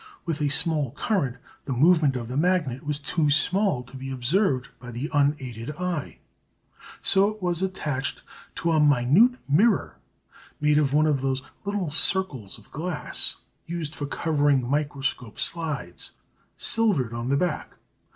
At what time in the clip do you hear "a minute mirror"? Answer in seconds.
8.71-9.99